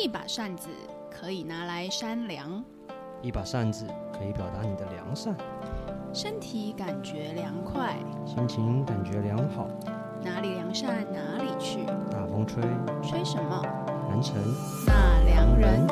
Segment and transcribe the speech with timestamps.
[0.00, 0.68] 一把扇子
[1.10, 2.62] 可以拿来扇凉，
[3.20, 5.34] 一把扇子可以表达你的良善，
[6.14, 9.66] 身体感觉凉快，心情感觉良好。
[10.22, 12.62] 哪里良善哪里去，大风吹，
[13.02, 13.60] 吹什么？
[14.08, 14.36] 南城
[14.86, 15.84] 那良人。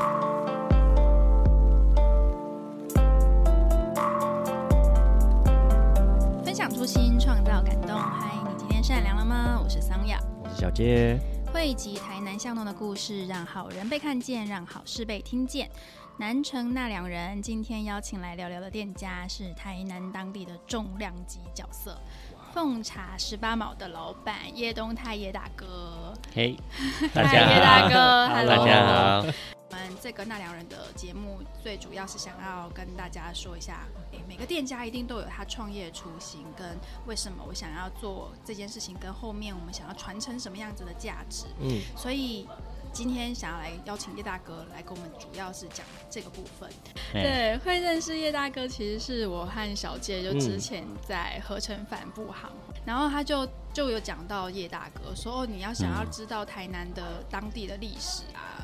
[6.45, 7.99] 分享初心，创造感动。
[7.99, 9.61] 嗨，你今天善良了吗？
[9.61, 10.21] 我是桑雅。
[10.45, 11.19] 我是小杰。
[11.57, 15.71] 汇集台南巷弄的故事，让好人被看见，让好事被听见。
[16.19, 21.99] 南城那两人今天邀请来聊聊的店家是台南当地的重量级角色——
[22.53, 26.13] 奉茶十八毛的老板叶东泰叶大哥。
[26.35, 26.55] 嘿，
[27.01, 29.56] 嗨 大家叶大，哥，Hello，大家好。
[29.69, 33.81] 我们这个那两人的节目，最主要是想要跟大家说一下，
[34.13, 41.47] 诶，每个店家一定都有他创业的初心，跟为什么我想要做这件事情，跟后面我们想要传承什么样子的价值。
[41.61, 42.49] 嗯，所以
[42.93, 46.71] 今天想要来邀请叶大哥来跟我们，主要是讲这个部分。
[47.13, 52.53] 对，会认识叶大哥，其实是我和小杰就嗯之前在合成帆布行，
[52.85, 58.56] 然后他就就有讲到叶大哥说，哦，你要想要知道台南的当地的历史啊，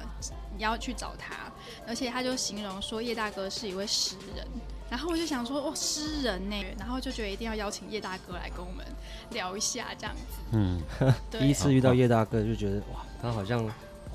[0.56, 1.52] 你要去找他，
[1.86, 4.46] 而且他就形容说叶大哥是一位诗人。
[4.90, 8.84] 然后我就想说，哦，诗人呢，然后就觉得一定要邀请叶大哥来跟我们
[9.30, 10.42] 聊一下这样子。
[10.52, 10.82] 嗯，
[11.30, 13.66] 第一次遇到叶大哥就觉得哇，他好像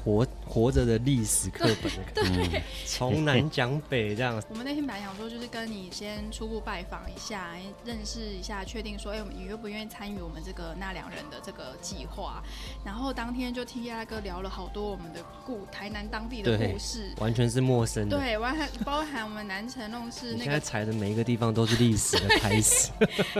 [0.03, 4.41] 活活着的历史课本的感觉， 嗯从南讲北这样。
[4.49, 7.51] 我们那天本来想说，就是跟你先初步拜访一下，
[7.83, 12.41] 认识一下，确定说，哎、你愿不愿意参与我们这个纳凉人的这个计划？
[12.85, 18.17] 然后当天就听叶大哥聊了好多我们的故台南当地的故事，完全是陌生的。
[18.17, 22.91] 对，包含包含我们南城弄是 你现在那个踩的每一个地方都是历史的开始。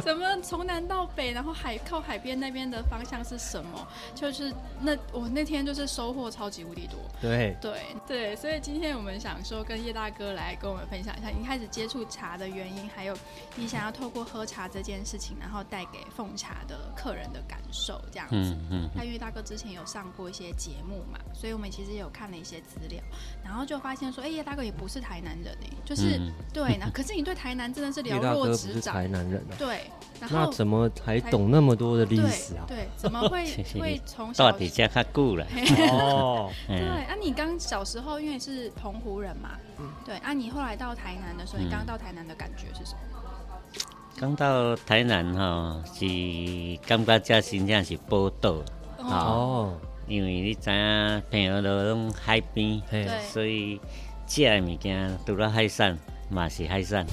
[0.04, 3.88] 什么从南到北，然后海靠海边那边的方向是什么？
[4.14, 7.00] 就是那我那天就是收获超级无敌多。
[7.22, 13.16] 对，对对，所以今天我们想说跟叶大哥来跟我们分享一下你开始接触茶的原因，还有
[13.56, 18.36] 你想要透过喝茶这件事情，然后带给奉茶的客人的感受这样子。
[18.36, 23.02] 嗯嗯，那因为大哥之前有上过一些节目嘛，所以我们其实也有看了一些资料，
[23.44, 29.90] 然后就发现说，哎、叶大哥也不是台南人哎、就是、嗯 对，那可是你对台南真的是了叶大哥不若指掌，是台南人啊，对，
[30.20, 32.66] 然后那怎么还懂那么多的历史啊？
[32.68, 33.46] 对，怎么会
[33.80, 35.46] 会从小到底家较久了。
[35.90, 36.37] 哦，
[36.68, 39.52] 对，嗯，啊，你刚小时候因为是澎湖人嘛，
[40.06, 43.00] 对，啊，你后来到台南的时候，你嗯刚到台南的感觉是什么？
[44.20, 46.06] 刚到台南吼，是
[46.88, 48.52] 感觉这真正是宝岛，
[48.98, 49.78] 哦，哦，
[50.08, 53.08] 因为你知影平和都拢海边，对。
[53.30, 53.80] 所以
[54.26, 55.96] 食的物件除了海产
[56.32, 57.06] 嘛是海产，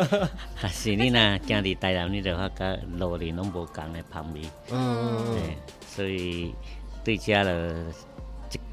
[0.60, 4.42] 但是你若行伫台南，你就发觉路里拢无共的香味。
[4.70, 5.56] 嗯，对，
[5.86, 6.54] 所以
[7.02, 7.74] 对遮了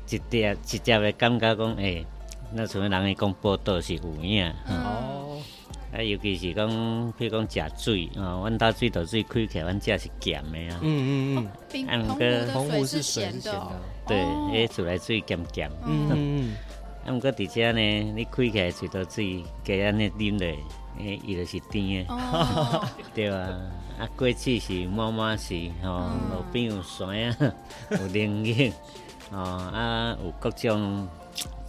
[0.10, 2.06] 一一点直接的感觉讲，诶、
[2.54, 5.42] 那像人会讲报道是有影，嗯，哦，
[5.94, 6.68] 啊，尤其是讲，
[7.14, 13.72] 譬如讲食水，哦，阮兜水道水开起来，阮食是咸的啊，嗯嗯嗯，冰啊澎湖的澎湖水是水咸的。
[14.08, 14.52] 对，哦。
[14.54, 16.10] 迄厝内水咸咸，嗯。
[16.12, 16.56] 嗯
[17.06, 17.80] 啊，毋过伫遮呢，
[18.14, 20.46] 你开起来水道水，加安尼啉落，
[21.00, 23.48] 诶，伊就是甜的，哦， 对啊，
[24.00, 26.20] 啊，过去是满满是，吼、嗯。
[26.36, 27.54] 路边有山啊，
[27.92, 28.74] 有林荫，
[29.32, 31.08] 吼、啊，有各种，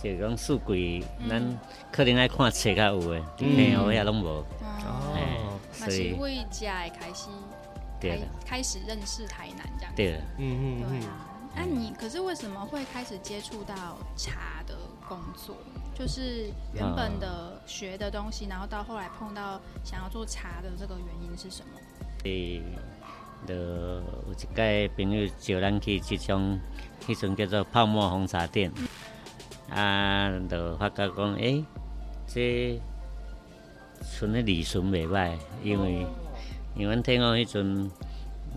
[0.03, 1.59] 就是讲四季，咱
[1.93, 3.57] 可能爱看册较有诶，嗯。
[3.57, 4.27] 嘿，我遐拢无，
[4.63, 10.13] 哦，所以是为家的开始开对了，开始认识台南这样子，对。
[10.13, 11.27] 了，嗯嗯嗯，对啊。
[11.55, 13.75] 那你可是为什么会开始接触到
[14.17, 14.75] 茶的
[15.09, 15.57] 工作？
[15.95, 21.81] 就是原本的学的东西，然后到后来碰到想要做茶的这个原因是什么？
[22.25, 22.63] 诶，
[23.47, 24.03] 就有
[24.33, 26.59] 一届朋友招咱去即种，
[27.07, 28.71] 迄阵叫做泡沫红茶店，
[29.71, 31.65] 啊，就发觉讲，诶、
[32.27, 32.81] 这
[34.03, 36.07] 剩的利润袂歹，因为
[36.75, 37.91] 因为阮听讲迄阵，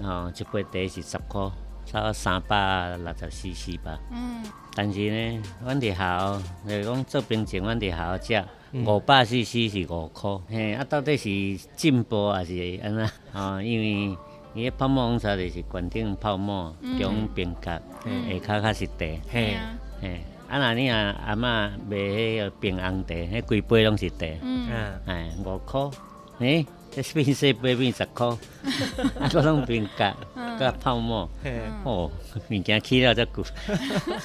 [0.04, 1.52] 吼、一杯茶是十箍，
[1.86, 4.00] 差不多三百六十四 c 吧。
[4.12, 4.44] 嗯，
[4.76, 8.46] 但是呢，阮伫校，就是讲做冰前，阮伫校食
[8.86, 13.10] 五百 CC 是五块，嘿，啊，到底是进步还是安怎？
[13.32, 14.18] 吼、因为
[14.54, 18.40] 伊迄泡沫红茶就是悬顶泡沫，中冰格，嗯。
[18.42, 25.92] 下骹较是茶，对嘿，啊，嘿，啊，若你啊阿嬷卖迄个冰红茶，迄规杯拢是茶，嗯，嗯，哎，五箍，
[26.40, 28.38] 诶，这变细杯变十箍，
[29.20, 30.14] 啊，搁拢冰格，
[30.60, 31.28] 甲泡沫。
[31.44, 32.12] 嘿，哦，
[32.50, 33.44] 物件起了遮久，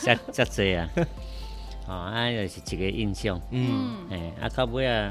[0.03, 0.89] 遮遮济啊！
[1.89, 3.41] 哦，啊，就是一个印象。
[3.51, 5.11] 嗯，嗯，诶、啊，到尾啊，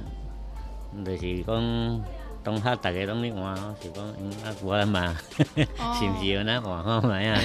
[1.03, 2.01] 就是讲，
[2.47, 7.37] 当下大家拢咧换，是讲，嗯，啊，我嘛， 是毋是有那换 好卖啊？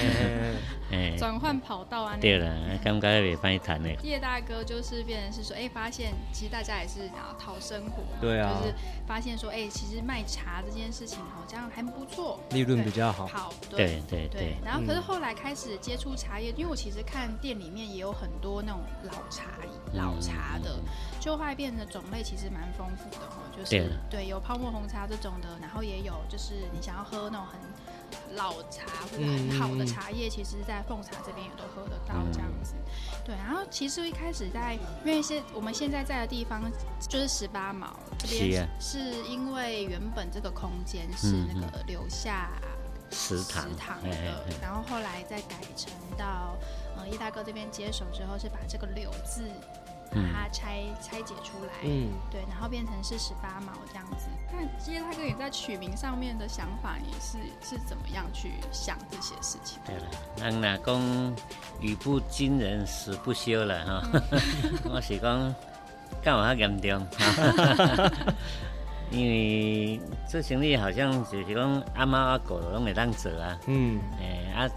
[1.17, 2.17] 转换跑道啊。
[2.19, 3.89] 对了，感觉袂歹谈呢。
[4.03, 8.73] 叶大哥就是变成是说，哎，发现其实大家也是想要讨生活，对啊，就是
[9.07, 13.27] 发现说，哎，其实卖茶这件事情好像还不错，利润比较好。
[13.27, 14.55] 好，对对对。
[14.63, 19.45] 然后可是后来开始接触茶叶，因为我其实看店里面也有很多那种老茶、
[19.93, 20.79] 老茶的，
[21.19, 27.59] 就会变得种类其实蛮丰富的哈，就是对有泡沫红茶这种的，然后也有就是你想要喝那种很。
[28.35, 32.73] 老茶或者很好的茶叶，其实，在凤茶这边也都喝得到这样子。
[33.25, 36.61] 对，然后其实一开始在，因为现我们现在在的地方
[37.07, 38.99] 就是十八毛这边，是
[39.29, 42.51] 因为原本这个空间是那个留下
[43.11, 43.69] 食堂
[44.03, 46.57] 的，然后后来再改成到
[46.97, 49.43] 呃叶大哥这边接手之后，是把这个柳字。
[50.13, 54.27] 把它拆拆解出来，嗯，对，然后变成是十八毛这样子。
[54.51, 59.79] 那其实他跟你在取名上面的想法，你是是怎么样去想这些事情？
[59.85, 60.05] 对了，
[60.37, 61.35] 人哪讲
[61.79, 64.21] 语不惊人死不休了哈，
[64.91, 65.55] 我是讲
[66.23, 67.07] 干嘛严重？
[69.13, 74.67] 因为做生意好像就是讲阿猫阿狗拢会当做啊，嗯，诶，啊，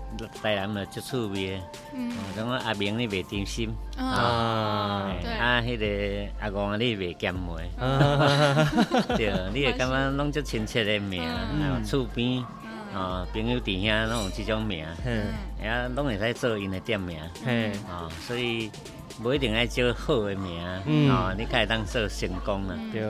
[0.43, 1.59] 台南嘛足趣味，
[1.94, 7.71] 嗯，像我阿明你袂担心，啊，对，啊，迄个阿公你袂咸梅，
[9.17, 11.23] 对，你会感觉拢足亲切的名，
[11.59, 12.44] 然后厝边，
[12.94, 15.33] 哦，朋友弟兄拢有这种名，嗯，
[15.67, 18.71] 啊，拢会使做因的店名，嗯，啊，所以
[19.23, 23.03] 不一定爱叫好的名，嗯，啊，你才会当做成功了，对。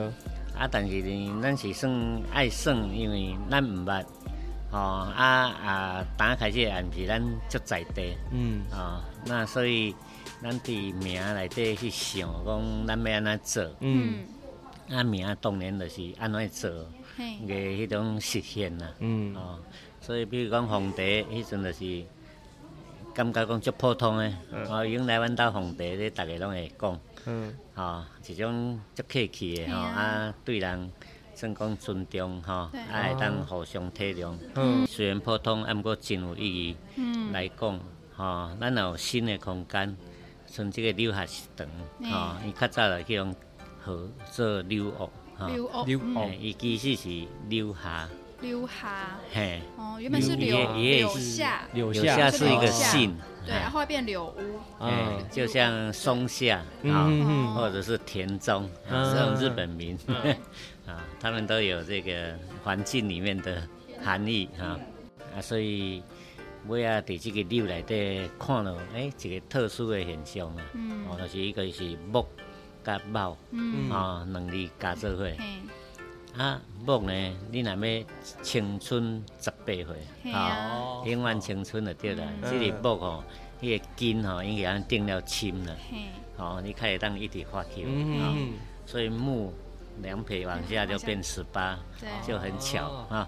[0.57, 4.03] 啊，但是呢，咱是算爱算，因为咱毋捌，
[4.71, 9.95] 吼啊啊，打开始也毋是咱足在地，嗯，哦，那所以
[10.41, 14.25] 咱伫名内底去想，讲咱要安怎做，嗯，
[14.89, 19.59] 啊名当然就是安怎做，个迄种实现啦，嗯，哦，
[20.01, 21.01] 所以比如讲皇帝
[21.31, 22.03] 迄阵就是
[23.13, 24.33] 感觉讲足普通诶，
[24.69, 26.99] 哦，用来阮兜皇帝咧，逐个拢会讲。
[27.25, 30.91] 嗯，吼，一种足客气的吼，啊，对人
[31.35, 34.35] 算讲尊重吼，啊，会当互相体谅。
[34.55, 36.77] 嗯，虽然普通，啊，毋过真有意义。
[36.95, 37.79] 嗯，来讲，
[38.15, 39.95] 吼，咱有新的空间，
[40.47, 41.67] 像即个留学堂，
[42.11, 43.35] 吼，伊较早来去用
[43.85, 48.09] 河做留学，吼，留学，伊其实是留下。
[48.41, 57.09] 留下，嘿，哦，原本是留留下，留下是一个姓，对，然后变柳屋，哎，就像松下啊，
[57.55, 59.97] 或者是田中这种日本名，
[60.85, 63.61] 啊，他们都有这个环境里面的
[64.03, 64.79] 含义哈，
[65.35, 66.03] 啊，所以
[66.67, 70.63] 我也伫这个柳内底看了，哎，一个特殊的现象啊，
[71.09, 72.23] 哦，就是一个是木
[72.83, 73.35] 甲茂，
[73.91, 75.25] 啊，两字加做伙。
[76.37, 77.11] 啊，木呢？
[77.51, 78.03] 你若要
[78.43, 82.23] 青春十八岁，啊，永远青春就对啦。
[82.43, 83.23] 这个木吼，
[83.59, 85.75] 迄个根吼，已经定了青了，
[86.37, 87.81] 哦，你可以当一直发球，
[88.21, 88.37] 啊，
[88.85, 89.51] 所以木
[90.03, 91.79] 两撇往下就变十八，
[92.25, 93.27] 就很巧啊。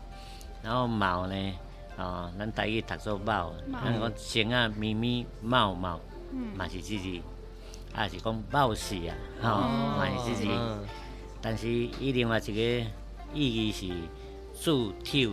[0.62, 1.54] 然后卯呢，
[1.98, 3.52] 哦，咱台语读作卯，
[3.84, 6.00] 咱讲生啊咪咪卯卯，
[6.56, 7.24] 嘛是自己，
[7.96, 9.50] 啊是讲卯时啊，吼，
[9.98, 10.52] 嘛是自己。
[11.41, 12.88] 但是伊另外一个
[13.33, 13.88] 意义是
[14.62, 15.30] 祝跳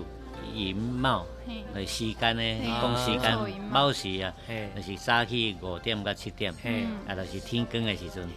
[0.54, 1.26] 寅卯
[1.74, 2.42] 的时间呢，
[2.80, 3.36] 讲时间
[3.70, 4.32] 卯时啊，
[4.76, 6.52] 就是早起五点到七点，
[7.08, 8.28] 啊，就是天光的时阵，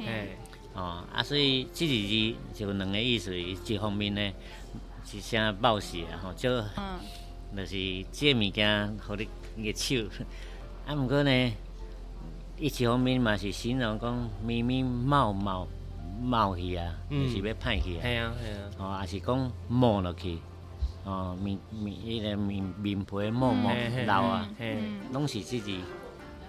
[0.74, 4.32] 哦，啊，所以这日字就两个意思，一方面呢
[5.06, 6.50] 是啥卯时啊，吼，就
[7.56, 9.96] 就是这物件互你热手，
[10.88, 11.52] 啊，毋过呢，
[12.58, 15.68] 一方面嘛是形容讲咪咪卯卯。
[16.20, 18.02] 冒去啊，就是要歹去啊。
[18.02, 18.70] 系啊系啊。
[18.78, 20.38] 哦，也是讲冒落去，
[21.06, 23.72] 哦面面迄个面面皮冒冒
[24.06, 24.50] 老啊，
[25.12, 25.80] 拢是自己，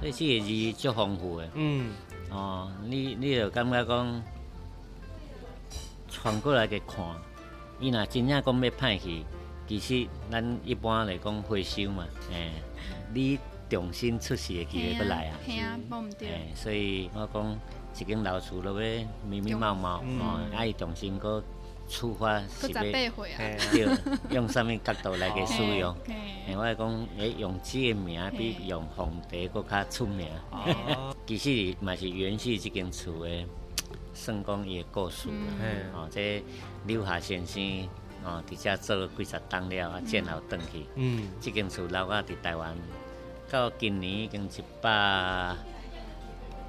[0.00, 1.48] 所以这个字足丰富的。
[1.54, 1.90] 嗯。
[2.30, 4.22] 哦，你你就感觉讲，
[6.08, 7.04] 传过来去看，
[7.80, 9.24] 伊若真正讲要歹去，
[9.66, 12.52] 其实咱一般来讲回收嘛，诶，
[13.12, 15.38] 你重新出世的机会不来啊。
[15.46, 16.28] 系啊，无毋对。
[16.28, 17.58] 诶，所以我讲。
[17.98, 21.42] 一间老厝落要密密麻麻，哦，爱重新搁
[21.88, 23.88] 出发是要， 对，
[24.30, 25.94] 用什么角度来给使用？
[26.06, 30.28] 诶，我讲，诶，用这个名比用皇帝搁较出名。
[31.26, 33.44] 其实嘛是延续这间厝的
[34.14, 35.28] 算讲伊的故事。
[35.92, 36.42] 哦，这
[36.86, 37.62] 刘霞先生
[38.24, 40.86] 哦，伫遮做几十栋了，啊，建好转去。
[40.94, 42.74] 嗯，这间厝老啊伫台湾，
[43.50, 45.54] 到今年已经一百。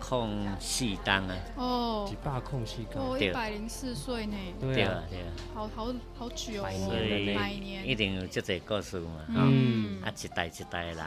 [0.01, 2.05] 控四档啊，哦。
[2.09, 4.95] 几把空隙感，哦，一百零四岁呢，对啊。
[4.95, 10.01] 啊，对啊，好好好久百哦，所以百一，定有这个故事嘛，吼、嗯。
[10.01, 11.05] 啊，一代一代的人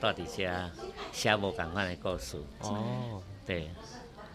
[0.00, 0.70] 呃住伫遮
[1.12, 3.68] 写无共款的故事，哦，对，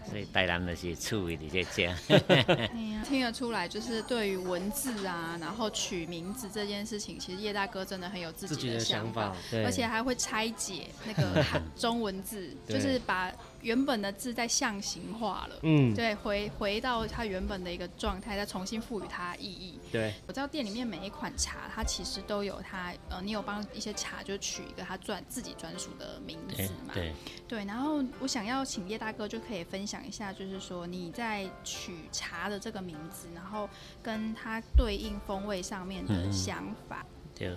[0.09, 1.95] 所以台南就是趣味伫这遮。
[2.27, 13.31] 哎呀，听得出来，就是对于文字啊，然后取名字这件事情，其实叶大哥真的很有自自己的己想想法，对，而且还会拆解那个汉 中文字，就是把
[13.63, 15.55] 原本的字在象形化了。
[15.63, 19.79] 嗯，对，回回到它原本的一个状态，再重新赋予它意义。
[19.91, 26.93] 对，我知道店里面每一款茶，它其实都有它，呃，你有帮一些茶就取一个它专自己专属的名字嘛？
[26.93, 27.13] 对，
[27.47, 33.69] 对，然后我想要请叶大哥就可以分享一下，就是说你在取茶的这个名字，然后
[34.01, 37.05] 跟它对应风味上面的嗯想法。
[37.35, 37.55] 对，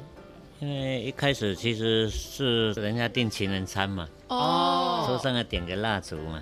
[0.60, 5.04] 因为一开始其实是人家订情人餐嘛，哦。
[5.06, 6.40] 桌上要点个蜡烛嘛，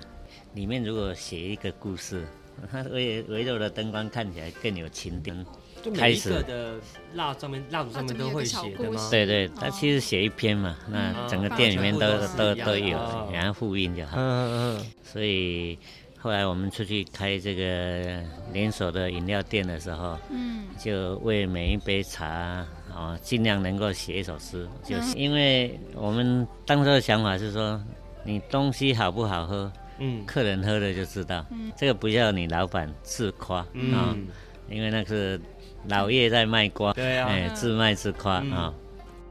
[0.53, 2.25] 里面如果写一个故事，
[2.71, 5.35] 它 围围绕的灯光看起来更有情调。
[5.83, 6.75] 就每一个的
[7.13, 9.07] 蜡上面蜡烛上面都会写的吗？
[9.11, 14.17] 对对，它其实写一篇嘛，那整个店里面都嗯都都有哦，然后复印就好。
[14.17, 14.85] 嗯嗯。
[15.03, 15.77] 所以
[16.25, 18.19] 后来我们出去开这个
[18.51, 20.65] 连锁的饮料店的时候，嗯。
[20.75, 24.67] 就为每一杯茶啊，尽量能够写一首诗。
[24.83, 27.79] 就是因为我们当时的想法是说，
[28.23, 30.25] 你东西好不好喝，嗯。
[30.25, 31.45] 客人喝了就知道。
[31.77, 33.93] 这个不要你老板自夸啊、嗯。
[33.93, 34.27] 哦嗯，
[34.67, 35.39] 因为那是
[35.87, 38.51] 老叶在卖瓜，对啊，哎，自卖自夸啊、嗯。
[38.51, 38.73] 哦。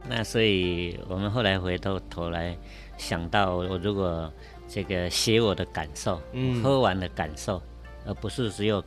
[0.07, 2.55] 那所以我们后来回头头来
[2.97, 4.31] 想到，我如果
[4.67, 6.61] 这个写我的感受，嗯。
[6.61, 7.61] 喝完的感受，
[8.05, 8.83] 而不是只有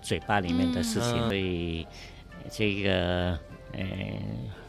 [0.00, 1.16] 嘴巴里面的事情。
[1.16, 1.26] 嗯。
[1.28, 1.86] 所以
[2.50, 3.38] 这个
[3.72, 3.86] 呃，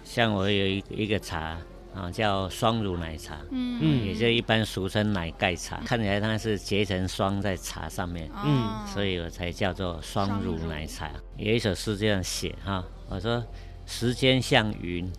[0.03, 1.57] 像我有一一个茶
[1.93, 3.37] 啊，叫双乳奶茶。
[3.51, 3.79] 嗯。
[3.81, 11.11] 嗯也就一般俗称奶盖茶，看起来它是结成霜在茶上面，嗯所以我才叫做双乳奶茶。
[11.37, 13.43] 有一首诗这样写哈，我说
[13.85, 15.11] 时间像云，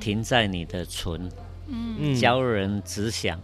[0.00, 1.30] 停在你的唇，
[1.66, 2.14] 嗯。
[2.14, 3.40] 教人只想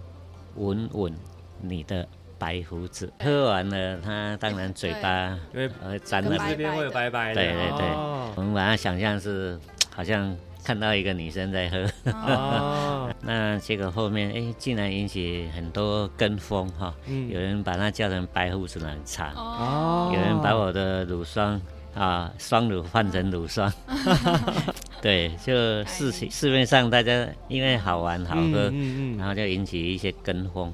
[0.57, 1.15] 闻闻
[1.61, 2.07] 你的
[2.39, 3.13] 白胡子。
[3.21, 6.31] 喝完了，他当然嘴巴因为呃沾了。
[6.31, 7.87] 跟白这边会有白白的，对对对。
[7.91, 8.33] 哦。
[8.37, 9.59] 我们把它想象是
[9.95, 17.29] 好像看到一个女生在喝，哦， 那结果后面哎，竟然引起很多跟风哈，嗯。
[17.31, 21.61] 有人把它叫成白胡子奶茶，哦，有人把我的乳霜
[21.95, 23.73] 啊双乳换成乳霜，
[25.05, 25.53] 对，就
[25.85, 26.31] 市哎。
[26.31, 30.73] 市面上大家因为好玩好喝，嗯然后就引起一些跟风，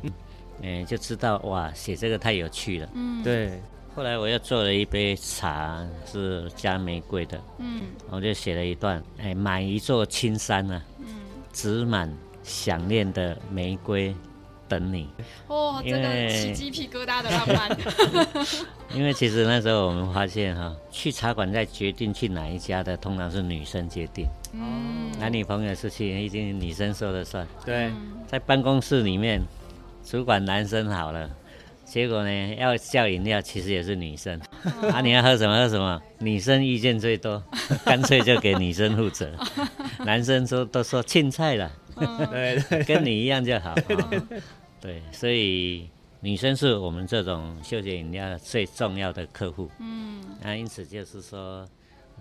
[0.63, 2.89] 嗯，就知道哇，写这个太有趣了。
[2.95, 3.21] 嗯。
[3.25, 3.61] 对，
[3.93, 7.83] 后来我又做了一杯茶，是加玫瑰的，嗯。
[8.09, 11.07] 我就写了一段，哎，买一座青山啊，嗯，
[11.53, 12.09] 植满
[12.45, 14.15] 想念的玫瑰
[14.71, 15.09] 等你。
[15.49, 17.77] 哦，这个因为起鸡皮疙瘩的浪漫，
[18.95, 25.11] 因为其实那时候我们发现哈，去茶馆在决定去哪一家的，通常是女生决定，嗯。
[25.19, 27.47] 男女朋友事情一定女生说了算。
[27.67, 27.91] 对，
[28.27, 29.43] 在办公室里面，
[30.03, 31.29] 主管男生好了，
[31.85, 34.41] 结果呢要叫饮料，其实也是女生。
[34.91, 37.43] 啊，你要喝什么喝什么，女生意见最多，
[37.85, 39.31] 干脆就给女生负责。
[40.07, 41.71] 男生说都说青菜了，
[42.31, 43.75] 对对，跟你一样就好。
[44.81, 45.89] 哦对，所以
[46.21, 49.71] 女生是我们这种休闲饮料最重要的客户。
[49.79, 51.69] 嗯那因此就是说，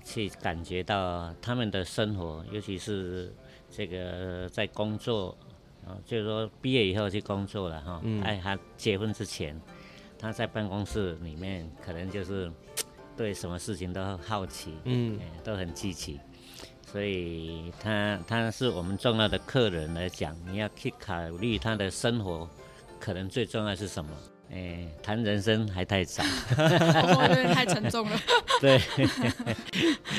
[0.04, 3.34] 去感觉到他们的生活，尤其是
[3.70, 5.38] 这个在工作，
[5.86, 9.60] 啊，就是说毕业以后去工作了哈，嗯哎，他结婚之前，
[10.18, 12.52] 他在办公室里面可能就是
[13.16, 16.20] 对什么事情都好奇，嗯哎，都很积极。
[16.92, 22.50] 所以他他是我们重要的客人来讲，你要去考虑他的生活，
[23.00, 24.12] 可能最重要是什么？
[24.52, 26.24] 哎，谈人生还太早。
[26.58, 28.20] 哦，有点太沉重了，
[28.60, 28.82] 对，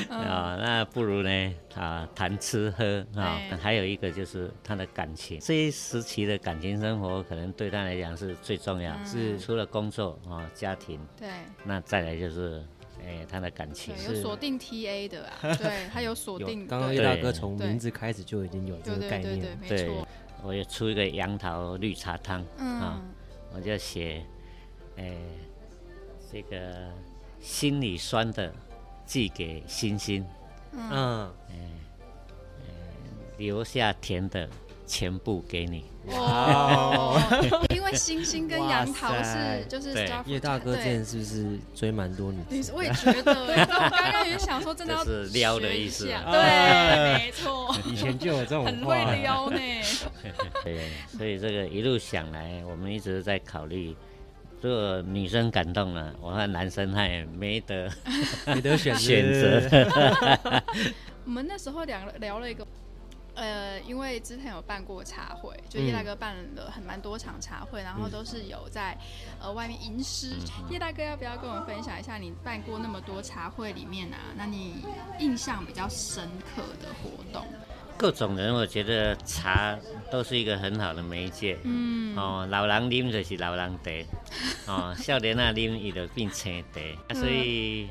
[0.09, 0.21] 嗯。
[0.21, 11.27] 啊、那不如呢啊谈吃喝啊、对还有一个就是他的感情，这一时期的感情生活可能对他来讲是最重要，是除了工作啊、家庭，对。
[11.65, 12.63] 那再来就是
[13.05, 13.93] 哎他的感情，。
[14.07, 20.07] 有锁定 TA 的啊， 对，他有锁定，刚刚对叶大哥从名字开始就已经有这个概念，没对错，，
[20.43, 23.09] 我也出一个杨桃绿茶汤，啊嗯
[23.53, 24.23] 我就写，
[24.97, 25.13] 哎
[26.31, 26.89] 这个
[27.41, 28.53] 心里酸的
[29.05, 30.25] 寄给星星，
[30.73, 31.55] 嗯，哎
[33.37, 34.47] 留下甜的
[34.91, 35.85] 全部给你。
[36.07, 37.17] 哦，
[37.73, 42.57] 因为星星跟杨桃是就是 Star 叶大哥之对前是不是追蛮多女生？
[42.59, 46.41] 你我也觉得我刚刚也想说，真的要 是撩的意思啊对，
[47.13, 49.57] 没错，以前就有这种很，会撩呢。
[50.65, 53.95] 对，所以这个一路想来，我们一直在考虑，
[54.59, 57.89] 如果女生感动了，我和男生他也没得
[58.47, 59.61] 没得选选择。
[61.23, 62.65] 我们那时候聊了聊了一个，
[63.41, 68.95] 呃，因为之前有办过茶会，就叶大哥办了很蛮多场茶会，然后都是有在
[69.41, 70.35] 呃外面吟诗。
[70.69, 74.17] 叶大哥要不要跟我们分享一下你办过那么多茶会里面啊？
[74.37, 74.85] 那你
[75.17, 77.47] 印象比较深刻的活动？
[77.97, 79.77] 各种人，我觉得茶
[80.11, 81.57] 都是一个很好的媒介。
[81.63, 83.91] 嗯，哦，老人啉就是老人茶，
[84.71, 86.79] 哦，少年啊啉伊就变青茶。
[87.07, 87.89] 啊，所以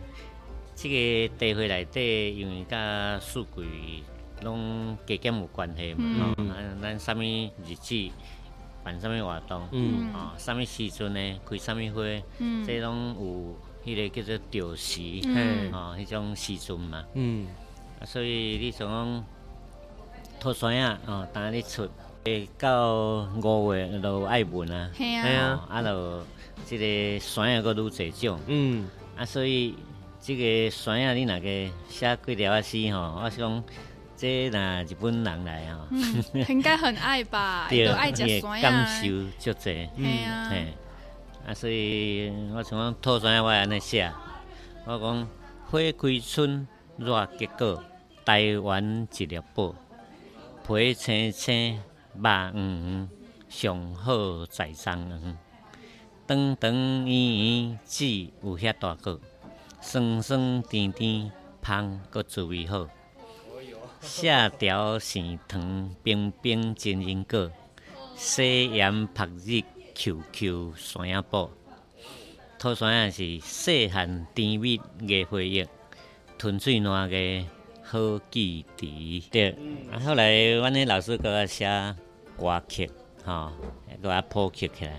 [0.76, 4.04] 这个茶会内底，因为甲四季
[4.42, 6.34] 拢加减有关系嘛。
[6.36, 8.10] 哦，咱啥物日子
[8.82, 17.04] 办啥物活动，嗯，哦，啥物时阵呢开啥物会，嗯，这拢有迄个叫做调时，嗯，哦，迄种时阵嘛。
[17.14, 17.46] 嗯，
[18.00, 19.24] 啊，所以你想讲。
[20.42, 21.86] 拖山啊，哦，当你出，
[22.24, 26.24] 诶，到五月就爱问啊，系啊，啊，就
[26.64, 29.74] 这个山啊，搁愈济种，嗯，啊，所以
[30.18, 33.62] 即个山啊，你若个写几条啊诗吼，我想
[34.20, 35.88] 这若日本人来啊，
[36.50, 39.08] 应该很爱吧， 都爱食酸啊，感受
[39.38, 40.52] 足济，嗯啊，
[41.46, 44.12] 啊，所以我想讲拖山啊，我安尼写，
[44.84, 45.28] 我讲
[45.70, 46.66] 花开春，
[46.98, 47.82] 热结果，
[48.22, 49.74] 台湾一粒宝。
[50.66, 51.76] 皮青青，
[52.14, 53.08] 肉黄黄，
[53.48, 55.38] 上好在张黄。
[56.26, 56.72] 长长
[57.06, 58.04] 圆圆，籽
[58.42, 59.18] 有遐大个，
[59.80, 61.32] 酸酸甜甜，
[61.66, 62.86] 香搁滋味好。
[64.00, 67.50] 下条生糖，冰冰真人果，
[68.16, 69.62] 细盐拍日
[69.94, 71.50] ，Q Q 山野宝。
[72.58, 75.66] 土山也是细汉甜蜜的回忆，
[76.38, 77.16] 吞水烂个。
[77.82, 77.98] 好
[78.30, 79.50] 记忆对，
[79.90, 81.66] 啊，后来阮迄老师给我写
[82.38, 82.88] 歌曲，
[83.24, 83.50] 吼，
[84.00, 84.92] 给我谱曲起来，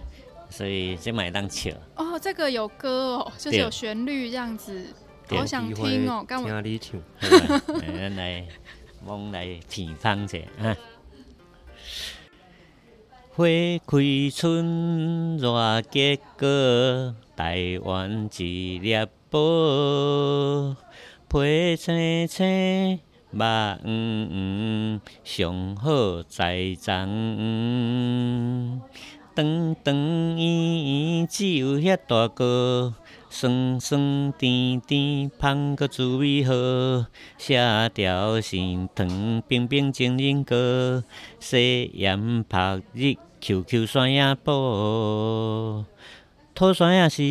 [0.50, 1.72] 所以这买当唱。
[1.96, 4.94] 哦，这个有歌哦，就是有旋律这样子，
[5.30, 7.02] 好想听哦，刚我听你唱，
[7.80, 8.46] 咱来，
[9.06, 10.76] 往来品芳者啊。
[13.34, 13.46] 花
[13.88, 18.94] 开春，热结果，台湾一粒
[19.30, 20.76] 宝。
[21.30, 23.00] 皮青青，
[23.32, 27.08] 肉黄黄，上好在长。
[29.34, 29.96] 长长
[30.36, 32.94] 圆圆，只有遐大个，
[33.34, 36.54] 酸酸甜甜，香个滋味好。
[37.38, 41.02] 下条心糖，冰冰情人歌，
[41.40, 45.86] 细盐拍日，QQ 山野宝，
[46.54, 47.24] 土山也是。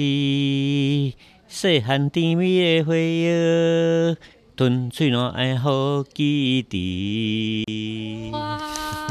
[1.47, 4.17] 细汉甜蜜的回忆，
[4.57, 8.33] 吞嘴软爱好记忆。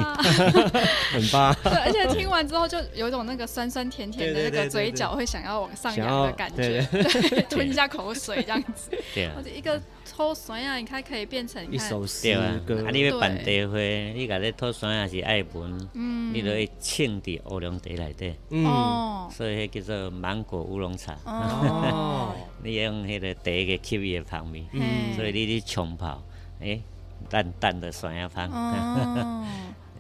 [0.04, 0.16] 哇，
[1.12, 1.56] 很棒！
[1.64, 8.92] 对，而且听完之后就有一种那个酸酸甜甜的那个嘴角会想要往上扬的感觉，对， 吞一下口水这样子。
[9.14, 12.34] 对或者一个拖酸啊，你看可以变成一首诗
[12.66, 12.86] 歌。
[12.86, 21.16] 啊，你要办茶会，你讲这拖酸啊是爱文，嗯，你就会浸伫乌龙茶内底，嗯，所以迄叫做芒果乌龙茶。
[21.26, 26.22] 哦，你用迄个茶嘅气味的香味，嗯，所以你去冲泡，
[26.60, 26.82] 诶，
[27.30, 28.50] 淡淡的酸呀香。
[28.52, 29.46] 哦。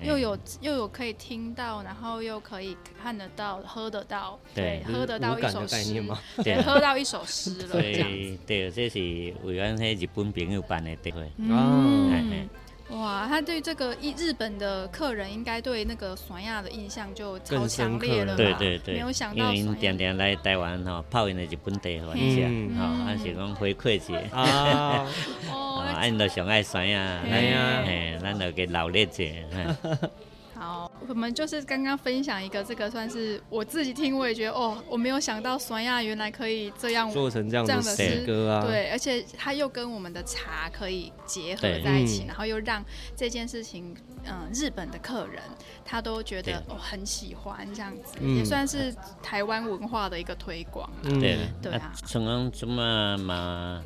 [0.01, 6.03] 又有又有可以听到，然后又可以看得到、喝得到，对，喝得到一首诗，
[6.43, 7.67] 对，喝到一首诗了。
[7.73, 8.99] 对对，这是
[9.43, 11.23] 为阮迄日本朋友办的茶会。
[11.49, 12.15] 哦，哇，
[13.39, 18.35] 他对这个日日本的客人应该对那个酸亚的印象就超强烈了吧？
[18.35, 25.07] 对对对，没有想到，因为点点来台湾哈泡因的日本地玩下，哈，还是讲回馈者啊。
[25.49, 29.23] 啊，因都上爱酸亚，哎呀，哎，咱就给老烈者。
[30.99, 38.65] 好，我们就是刚刚分享一个，这个算是我自己听，我也觉得哦，我没有想到酸亚原来可以这样做成这样的诗歌啊。
[38.65, 42.83] 对，而且它又跟我们的茶可以结合在一起，然后又让
[43.15, 45.41] 这件事情，嗯，日本的客人
[45.85, 50.89] 他都觉得哦很喜欢这样子，也算是台湾文化的一个推广。
[51.03, 53.83] 对，对啊，像讲怎么嘛？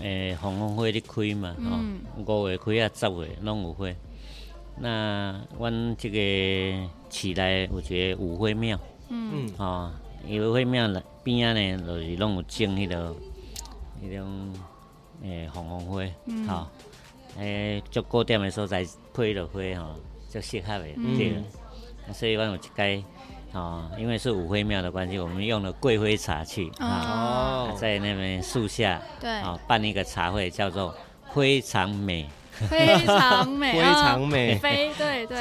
[0.00, 3.86] 诶，红红花咧开嘛，吼，五月开啊，十月拢有花。
[4.78, 9.90] 那阮这个市内有一个五花庙，嗯，吼，
[10.28, 13.14] 五会庙内边仔呢，就是拢有种迄个
[14.02, 14.52] 迄种
[15.22, 16.04] 诶红红花，
[16.48, 16.66] 吼，
[17.38, 19.94] 诶，足高点的所在配落花吼，
[20.28, 20.84] 足适合的，
[21.16, 21.42] 对。
[22.12, 23.04] 所以阮有一间。
[23.52, 30.94] 哦，因为是五灰庙的关系，我们用了桂花茶去啊，在那边树下，对，啊，办一个茶会，叫做
[31.32, 32.28] 非常美，
[32.68, 35.36] 非常美，非常美，非对对，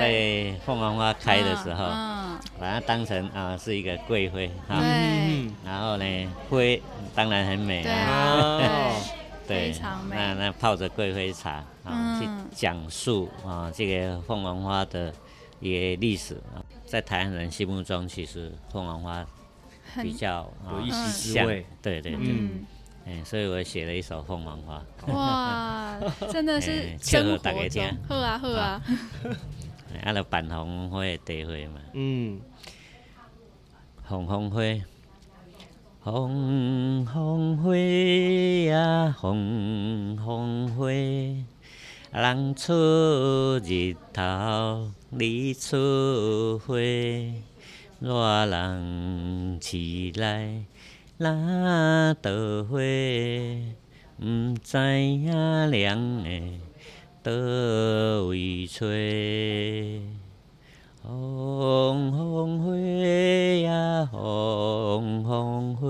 [0.54, 1.86] 在凤凰花开的时候，
[2.60, 5.49] 把它当成啊是一个贵妃哈，对。
[5.63, 6.82] 然后呢灰
[7.13, 8.58] 当然很美对啊，
[9.47, 10.15] 对，非常，美。
[10.15, 15.13] 那那泡着贵妃茶啊，去嗯讲述啊这个凤凰花的
[15.60, 19.25] 一个历史啊，在台湾人心目中，其实凤凰花
[20.01, 22.25] 比较啊有一席之像味，对对对，
[23.06, 23.20] 嗯。
[23.20, 26.00] 哎，所以我写了一首凤凰花，哇，
[26.32, 28.50] 真的是 哎生活切合大家中听，好啊好。
[28.58, 28.82] 啊，
[30.04, 31.80] 啊，就版红花的地花嘛。
[31.94, 32.41] 嗯，
[34.08, 34.62] 红红花，
[36.02, 40.88] 红红花呀，红红花，
[42.12, 42.74] 人出
[43.63, 46.76] 日头，你出花，
[48.00, 50.63] 热人起来
[51.17, 52.30] 哪倒
[52.65, 52.78] 花，
[54.19, 56.60] 毋知影凉的
[57.23, 57.32] 倒
[58.25, 60.01] 位吹。
[61.01, 65.88] 红红花呀，红红花，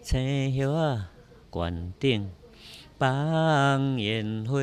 [0.00, 1.10] 青叶啊，
[1.52, 2.30] 悬顶
[3.00, 4.60] 放烟花，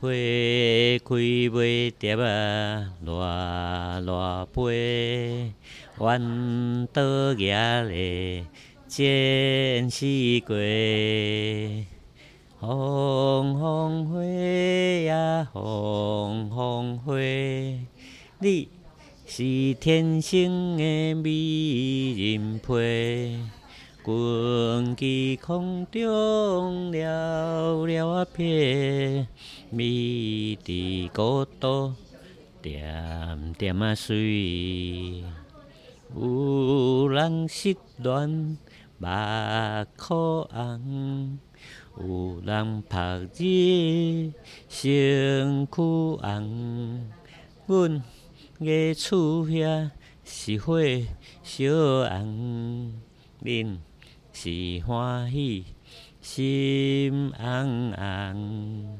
[0.00, 5.52] 花开袂蝶啊，热热飞，
[5.98, 7.02] 弯倒
[7.34, 8.44] 野嘞，
[8.88, 11.86] 见四季。
[12.58, 17.14] 红红花呀，红红花，
[18.40, 18.68] 你
[19.26, 23.38] 是天生的美人胚，
[24.02, 28.44] 滚去空中了了啊飘，
[29.70, 31.92] 美伫孤岛
[32.60, 35.22] 点点啊水，
[36.16, 38.56] 有人失恋
[38.98, 39.08] 目
[39.96, 41.38] 眶红。
[41.98, 44.32] 有人晒日
[44.68, 47.10] 身躯红，
[47.66, 48.02] 阮
[48.60, 49.90] 的厝遐
[50.24, 50.80] 是火
[51.42, 51.64] 烧
[52.08, 52.92] 红，
[53.42, 53.78] 恁
[54.32, 55.64] 是欢喜
[56.20, 58.98] 心红红。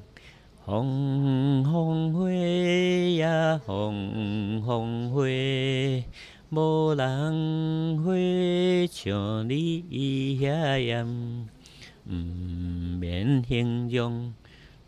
[0.67, 5.23] 红红花呀，红红花，
[6.51, 8.13] 无人花
[8.91, 9.83] 像你
[10.41, 11.49] 遐艳。
[12.07, 12.13] 毋
[13.01, 14.35] 免形容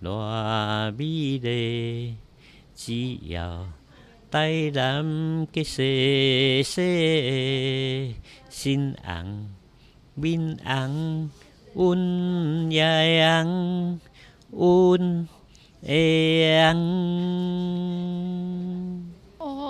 [0.02, 2.16] 偌美丽，
[2.74, 3.66] 只要
[4.30, 8.14] 台南结细细
[8.50, 9.48] 心红
[10.14, 11.30] 面红，
[11.74, 13.98] 阮也红，
[14.50, 15.26] 阮
[15.82, 16.76] 会红。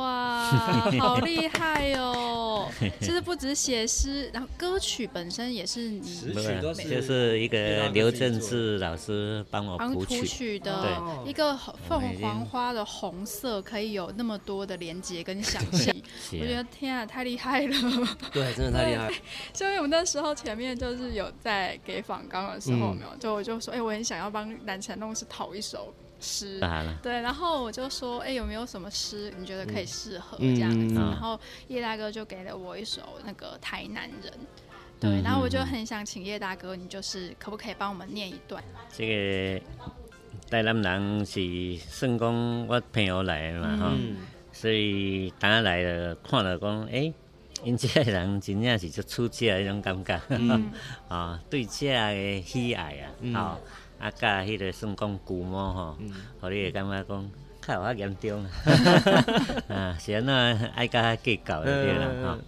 [0.06, 0.42] 哇，
[1.00, 2.68] 好厉害哦！
[3.00, 11.56] 其实不止写诗，然后歌曲本身也是你词曲都是就是一个刘正志老师帮我帮谱谱曲，曲的对一个
[11.88, 15.94] 凤凰花的红色，可以有那么多的连接跟想象。
[16.32, 17.76] 我觉得天啊，太厉害了！
[18.32, 19.14] 对， 真的太厉害了。
[19.52, 25.92] 所以我们那时候前面就是有在给访纲的时候，没有就我就说，哎、我很想要帮南城弄是讨一首
[26.26, 26.58] 诗。
[26.58, 30.94] 当然了，对，然后我就说，哎、有没有什么诗你觉得可以适合嗯这样子？
[30.98, 31.10] 嗯。
[31.10, 34.20] 然后叶大哥就给了我一首那个《台南人》，
[34.98, 35.22] 对，嗯。
[35.22, 38.62] 然后我就很想请叶大哥，你就是可不可以帮我们念一段？
[38.92, 39.64] 这个
[40.50, 41.40] 台南人是
[41.88, 43.86] 算讲我朋友来的嘛吼。
[43.94, 44.16] 嗯，
[44.52, 47.12] 所以当下来了，看了讲，诶、
[47.64, 50.72] 因这个人真正是足出色的迄种感觉，嗯。
[51.08, 53.34] 啊，对这个喜爱啊，嗯。
[53.34, 53.60] 吼、
[53.98, 56.10] 啊，甲迄个算讲古毛吼，嗯。
[56.40, 57.30] 互、你会感觉讲
[57.62, 58.44] 较有较严重。
[58.44, 58.50] 啊，
[59.74, 60.34] 啊，是安怎
[60.74, 62.38] 爱甲较计较的对啦，嗯吼、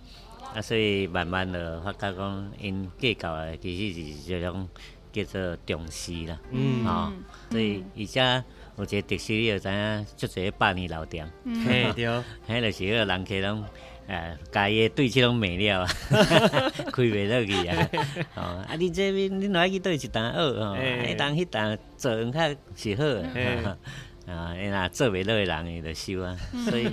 [0.54, 4.68] 啊，所以慢慢的发觉讲，因计较的其实是这种
[5.12, 6.84] 叫做重视啦，嗯。
[6.84, 7.12] 啊、
[7.50, 8.44] 所以而且
[8.76, 11.28] 有一个特色，你就知影，足侪百年老店。
[11.44, 11.64] 嗯。
[11.64, 12.06] 嘿对，
[12.46, 13.64] 迄就是迄个人客拢，
[14.08, 15.86] 诶，家己的对手拢没了啊，
[16.90, 17.88] 开袂落去啊。
[18.36, 20.40] 哦，啊，你这边你来去对一单学？
[20.40, 21.12] 哦，嘿。
[21.12, 22.40] 迄单迄单做用较
[22.74, 23.02] 是好
[23.34, 23.62] 嘿。
[23.62, 23.78] 的。
[24.32, 26.34] 啊，因若做袂落的人伊就收啊，
[26.70, 26.88] 所以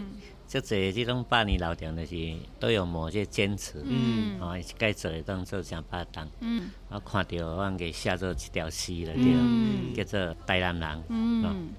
[0.45, 2.15] 足侪即种百年老店就是
[2.59, 3.81] 都有某些坚持。
[3.85, 4.37] 嗯。
[4.41, 6.69] 哦，该做的当做成百档，嗯。
[6.89, 10.99] 我看到我给写做一条诗了，对，嗯叫做《台南人》。
[11.07, 11.69] 嗯。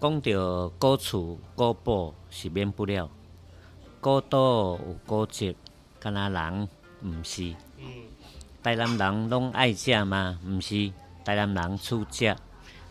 [0.00, 3.10] 讲到古厝古堡是免不了，
[4.00, 5.56] 古岛有古迹，
[5.98, 6.68] 敢若人
[7.02, 7.52] 毋是。
[8.62, 10.38] 台南人拢爱食吗？
[10.46, 10.92] 毋是，
[11.24, 12.36] 台南人厝食，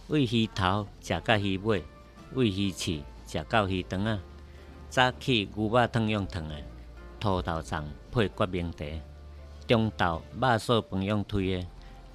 [0.09, 1.81] 喂鱼头食到鱼尾，
[2.33, 4.19] 喂鱼翅食到鱼肠啊。
[4.89, 6.55] 早起牛肉汤用烫的，
[7.21, 8.85] 土豆粽配决明茶，
[9.65, 11.67] 中昼肉燥饭用推的，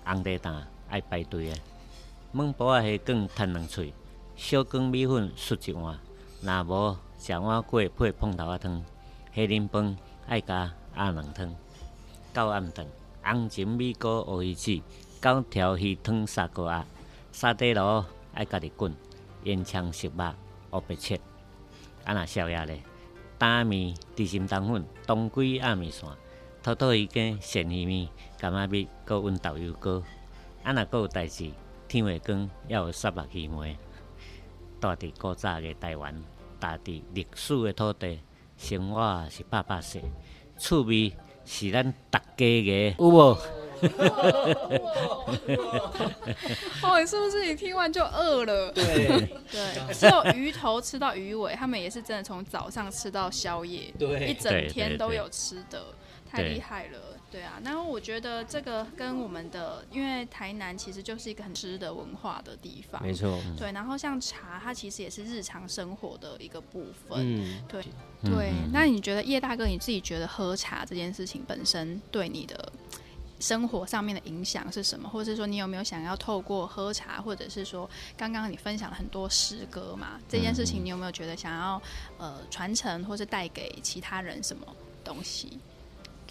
[0.04, 1.56] 红茶蛋爱排队的。
[2.34, 3.94] 焖煲仔虾卷趁两喙，
[4.36, 5.98] 小羹米粉嗦一碗，
[6.42, 8.84] 若无食碗粿配碰头仔汤，
[9.32, 11.54] 黑啉饭爱加鸭卵汤，
[12.34, 12.84] 到暗顿
[13.22, 14.82] 红鲟米糕乌鱼子，
[15.20, 16.84] 九条鱼汤砂锅鸭，
[17.30, 18.04] 沙底螺
[18.34, 18.92] 爱家己滚，
[19.44, 20.34] 烟肠食肉
[20.72, 21.20] 乌白切，
[22.04, 22.82] 啊若宵夜咧，
[23.38, 26.08] 打面、地心冬粉、冬瓜鸭面线，
[26.60, 28.08] 土豆鱼羹、鳝鱼面、
[28.40, 30.02] 柑仔米，搁温豆油糕，
[30.64, 31.52] 啊若搁有代志，
[31.86, 33.76] 天会光要有杀目鱼糜。
[34.80, 36.12] 住伫古早嘅台湾，
[36.62, 38.20] 大伫历史的土地，
[38.56, 40.00] 生活是百百岁，
[40.56, 41.12] 趣味
[41.44, 43.36] 是咱大家嘅，有无？
[46.84, 48.70] 哦，你是不是你听完就饿了？
[48.70, 55.84] 对对，只有鱼头吃到鱼尾，他们也是真的从早上吃到宵夜，一，整对对对天都有吃的，
[56.30, 57.11] 太对厉害了。
[57.32, 67.18] 对啊，然后我觉得这个跟我们的，因为台南其实就是一个很吃的文化的地方，没错，对，然后像茶，它其实也是日常生活的一个部分。
[67.20, 67.82] 嗯，对
[68.20, 72.70] 嗯对嗯，那你觉得叶大哥你自己觉得喝茶这件事情本身对你的
[73.40, 75.08] 生活上面的影响是什么？
[75.08, 81.82] 或者是说你有没有想要透过喝茶，或者是说刚刚你分享了很多诗歌嘛，这件事情你有没有觉得想要
[82.18, 84.66] 呃传承，或是带给其他人什么
[85.02, 85.58] 东西？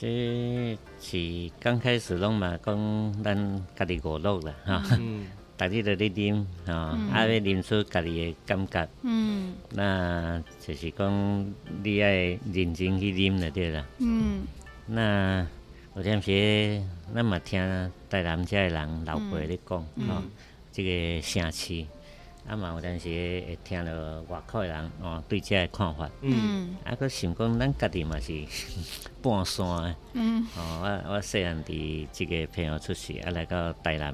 [0.02, 9.54] 这是刚开始拢嘛讲咱家己娱乐啦，哈，嗯，逐日都咧啉，吼，啊要啉出家己的感觉，嗯。
[9.70, 13.86] 那就是讲你爱认真去啉就对啦。
[14.00, 14.42] 嗯。
[14.88, 15.46] 那
[15.96, 16.82] 有阵时，
[17.14, 17.60] 咱嘛听
[18.10, 20.24] 台南遮的人老辈咧讲，吼、
[20.72, 21.86] 即、个城市，
[22.48, 23.92] 啊嘛有阵时会听到
[24.28, 26.76] 外口的人哦对遮个看法，嗯。
[26.84, 28.34] 啊，佮想讲咱家己嘛是
[29.22, 30.46] 半山的，嗯。
[30.58, 34.14] 哦，我我细汉伫即个朋友出世，啊来到台南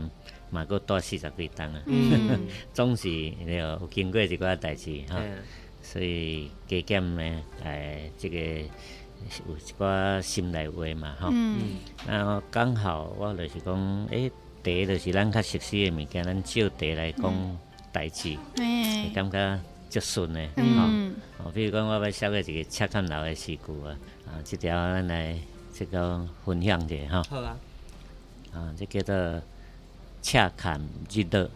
[0.50, 2.48] 嘛佫住四十几冬啊，嗯。
[2.74, 3.08] 总是
[3.46, 5.18] 了有经过一寡代志吼。
[5.20, 5.38] 嗯。
[5.82, 11.78] 所以加减呢，诶，即、个有一寡心内话嘛，吼、嗯。
[12.06, 14.30] 然后刚好我就是讲，诶、
[14.63, 17.58] 茶就是咱较熟悉的物件，咱照茶来讲
[17.91, 23.97] 代志，会哎感觉足顺的，吼、嗯哦，比如讲，我要写个一个赤坎楼的诗句啊，
[24.28, 25.38] 啊，即条咱来
[25.71, 27.58] 即个分享者吼，好啊，
[28.54, 29.41] 啊，这叫做
[30.21, 31.50] 赤坎日落，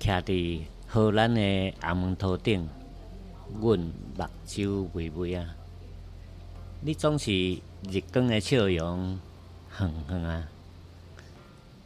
[0.00, 2.68] 徛伫荷兰的红门头顶，
[3.60, 5.54] 阮目睭微微啊。
[6.82, 9.20] 你总是日光的笑容，
[9.78, 10.48] 远远啊。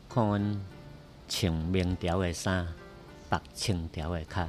[0.09, 0.61] 看阮
[1.29, 2.67] 穿明条的衫，
[3.29, 4.49] 白青条的脚，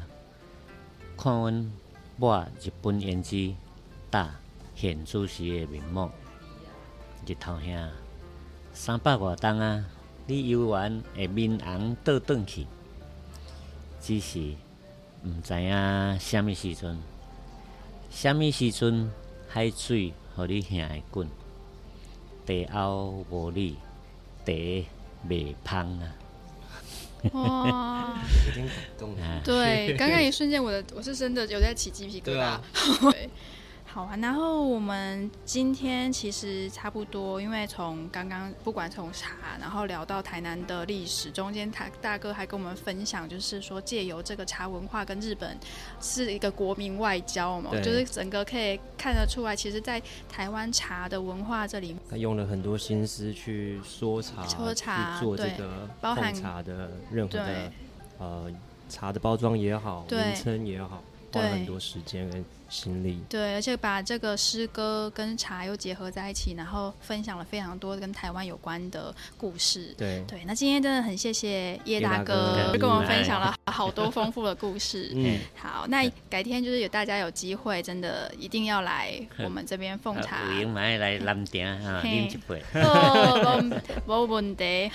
[1.18, 1.72] 看阮
[2.18, 3.56] 抹日本胭脂，
[4.10, 4.36] 打
[4.76, 6.12] 现主时的面膜，
[7.26, 7.90] 日头兄。
[8.74, 9.86] 三百外冬啊，
[10.28, 12.68] 你游玩会面红倒转去，
[14.02, 14.54] 只是
[15.24, 17.00] 毋知影什物时阵，
[18.12, 19.10] 什物时阵
[19.48, 21.30] 海水互你兄会滚，
[22.46, 23.78] 地后无你，
[24.46, 24.52] 茶
[25.28, 26.14] 袂芳啊！
[27.34, 32.24] 哇，有点感动，啊，对， 刚刚一瞬间我的我是真的有在起鸡皮疙瘩。
[32.26, 32.62] 对啊。
[33.12, 33.30] 对，
[33.96, 34.18] 好啊。
[34.18, 45.58] 然后我们今天其实差不多，因为从刚刚不管从茶，然后聊到台南的历史，中间他大哥还跟我们分享，就是说借由这个茶文化跟日本
[46.02, 57.72] 是一个国民外交嘛，对就是整个可以看得出来，其实，在台湾茶的文化这里，他用了很多心思去说茶，说茶去做这个包含茶的任何的
[58.18, 58.52] 呃
[58.90, 63.20] 茶的包装也好，名称也好，花了很多时间跟心力。
[63.30, 69.94] 对，而且把这个诗歌跟茶又结合在一起，然后分享了非常多跟台湾有关的故事。
[69.98, 75.12] 对，对，那今天真的很谢谢叶大哥，跟我们分享了好多丰富的故事。
[75.16, 80.40] 嗯，好，那改天就是有大家有机会，真的一定要来我们这边奉茶。
[80.76, 82.62] 来南亭啊，嘿啉一杯。
[82.76, 84.92] 哦，没没问题。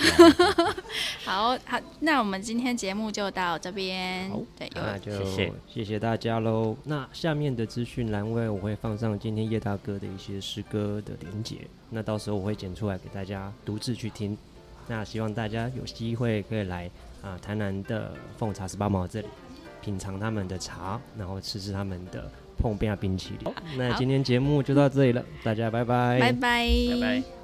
[1.25, 4.41] 好好，那我们今天节目就到这边好。
[4.59, 6.77] 对，有那就谢谢谢谢大家喽。
[6.85, 11.57] 那下面的资讯栏位我会放上今天叶大哥的一些诗歌的连结，
[11.91, 14.37] 那到时候我会剪出来给大家独自去听。
[14.89, 16.91] 那希望大家有机会可以来
[17.23, 19.29] 啊、台南的凤茶十八毛这里
[19.83, 23.55] 品尝他们的茶，然后吃吃他们的碰冰冰淇淋。
[23.77, 27.40] 那今天节目就到这里了，大家拜拜，拜拜，拜拜。